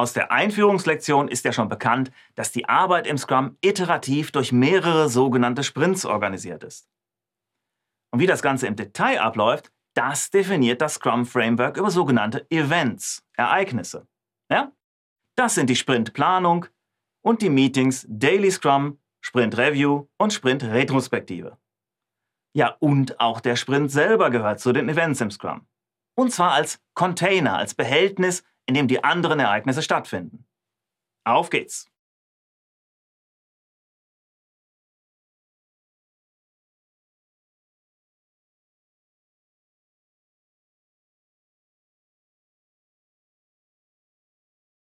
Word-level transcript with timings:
Aus 0.00 0.14
der 0.14 0.32
Einführungslektion 0.32 1.28
ist 1.28 1.44
ja 1.44 1.52
schon 1.52 1.68
bekannt, 1.68 2.10
dass 2.34 2.52
die 2.52 2.66
Arbeit 2.66 3.06
im 3.06 3.18
Scrum 3.18 3.58
iterativ 3.60 4.32
durch 4.32 4.50
mehrere 4.50 5.10
sogenannte 5.10 5.62
Sprints 5.62 6.06
organisiert 6.06 6.64
ist. 6.64 6.88
Und 8.10 8.18
wie 8.18 8.26
das 8.26 8.40
Ganze 8.40 8.66
im 8.66 8.76
Detail 8.76 9.20
abläuft, 9.20 9.70
das 9.92 10.30
definiert 10.30 10.80
das 10.80 10.94
Scrum 10.94 11.26
Framework 11.26 11.76
über 11.76 11.90
sogenannte 11.90 12.50
Events, 12.50 13.26
Ereignisse. 13.36 14.08
Ja? 14.50 14.72
Das 15.36 15.54
sind 15.54 15.68
die 15.68 15.76
Sprintplanung 15.76 16.64
und 17.20 17.42
die 17.42 17.50
Meetings 17.50 18.06
Daily 18.08 18.50
Scrum, 18.50 18.98
Sprint 19.20 19.58
Review 19.58 20.06
und 20.16 20.32
Sprint 20.32 20.64
Retrospektive. 20.64 21.58
Ja, 22.54 22.74
und 22.80 23.20
auch 23.20 23.40
der 23.40 23.56
Sprint 23.56 23.90
selber 23.90 24.30
gehört 24.30 24.60
zu 24.60 24.72
den 24.72 24.88
Events 24.88 25.20
im 25.20 25.30
Scrum. 25.30 25.66
Und 26.14 26.32
zwar 26.32 26.52
als 26.52 26.80
Container, 26.94 27.58
als 27.58 27.74
Behältnis, 27.74 28.44
in 28.70 28.74
dem 28.74 28.86
die 28.86 29.02
anderen 29.02 29.40
Ereignisse 29.40 29.82
stattfinden. 29.82 30.46
Auf 31.24 31.50
geht's! 31.50 31.90